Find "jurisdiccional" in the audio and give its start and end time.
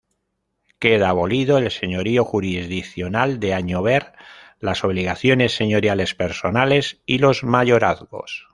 2.25-3.39